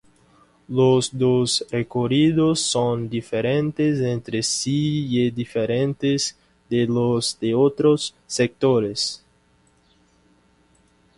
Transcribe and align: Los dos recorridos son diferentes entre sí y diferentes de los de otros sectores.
Los 0.67 1.15
dos 1.15 1.63
recorridos 1.69 2.59
son 2.61 3.07
diferentes 3.07 3.99
entre 3.99 4.41
sí 4.41 5.05
y 5.15 5.29
diferentes 5.29 6.35
de 6.67 6.87
los 6.87 7.39
de 7.39 7.53
otros 7.53 8.15
sectores. 8.25 9.23